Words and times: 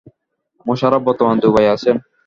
মোশাররফ 0.65 1.01
বর্তমানে 1.07 1.41
দুবাই 1.43 1.67
আছেন। 1.75 1.95